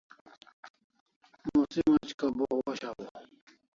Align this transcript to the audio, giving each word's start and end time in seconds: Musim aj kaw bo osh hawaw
Musim 1.51 1.91
aj 2.01 2.11
kaw 2.19 2.31
bo 2.37 2.45
osh 2.73 2.83
hawaw 2.87 3.13